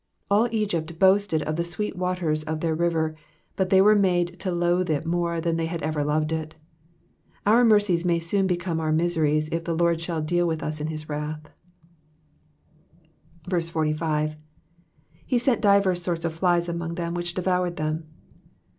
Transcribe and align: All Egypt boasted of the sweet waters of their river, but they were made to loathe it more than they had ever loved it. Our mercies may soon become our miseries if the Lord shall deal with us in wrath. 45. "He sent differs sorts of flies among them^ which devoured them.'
All 0.31 0.47
Egypt 0.51 0.97
boasted 0.97 1.43
of 1.43 1.57
the 1.57 1.63
sweet 1.63 1.95
waters 1.95 2.41
of 2.41 2.59
their 2.59 2.73
river, 2.73 3.15
but 3.55 3.69
they 3.69 3.81
were 3.81 3.93
made 3.93 4.39
to 4.39 4.51
loathe 4.51 4.89
it 4.89 5.05
more 5.05 5.39
than 5.39 5.57
they 5.57 5.67
had 5.67 5.83
ever 5.83 6.03
loved 6.03 6.31
it. 6.31 6.55
Our 7.45 7.63
mercies 7.63 8.03
may 8.03 8.17
soon 8.17 8.47
become 8.47 8.79
our 8.79 8.91
miseries 8.91 9.47
if 9.51 9.63
the 9.63 9.75
Lord 9.75 10.01
shall 10.01 10.19
deal 10.19 10.47
with 10.47 10.63
us 10.63 10.81
in 10.81 10.87
wrath. 11.07 11.51
45. 13.47 14.37
"He 15.27 15.37
sent 15.37 15.61
differs 15.61 16.01
sorts 16.01 16.25
of 16.25 16.33
flies 16.33 16.67
among 16.67 16.95
them^ 16.95 17.13
which 17.13 17.35
devoured 17.35 17.75
them.' 17.75 18.07